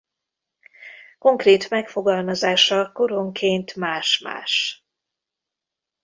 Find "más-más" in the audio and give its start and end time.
3.75-4.85